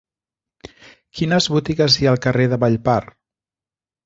[1.19, 2.99] Quines botigues hi ha al carrer de Vallpar?